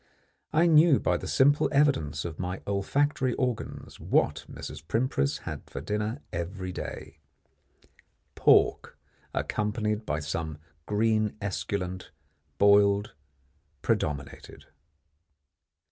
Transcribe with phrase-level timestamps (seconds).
[0.51, 4.81] I knew by the simple evidence of my olfactory organs what Mrs.
[4.87, 7.19] Primpris had for dinner every day.
[8.33, 8.97] Pork,
[9.31, 12.09] accompanied by some green esculent,
[12.57, 13.13] boiled,
[13.83, 14.65] predominated.